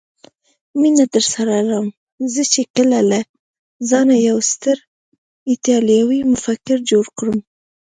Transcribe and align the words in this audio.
مینه 0.79 1.05
درسره 1.13 1.57
لرم، 1.67 1.87
زه 2.33 2.41
چې 2.53 2.61
کله 2.75 2.99
له 3.11 3.19
ځانه 3.89 4.15
یو 4.29 4.37
ستر 4.51 4.77
ایټالوي 5.51 6.19
مفکر 6.31 6.77
جوړ 6.91 7.05
کړم. 7.17 7.37